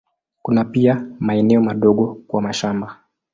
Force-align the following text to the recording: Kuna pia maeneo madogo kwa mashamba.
Kuna 0.41 0.65
pia 0.65 1.05
maeneo 1.19 1.61
madogo 1.61 2.23
kwa 2.27 2.41
mashamba. 2.41 2.97